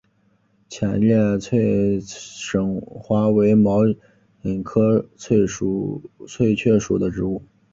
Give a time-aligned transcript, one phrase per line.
[0.67, 3.81] 浅裂翠雀花为毛
[4.43, 5.45] 茛科翠
[6.55, 7.43] 雀属的植物。